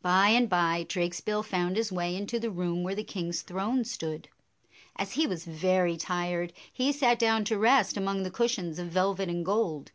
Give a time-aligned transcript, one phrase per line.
[0.00, 4.30] By and by, Drakesbill found his way into the room where the king's throne stood.
[4.96, 9.28] As he was very tired, he sat dbwn to rest among the cushions of velvet
[9.28, 9.92] and gold.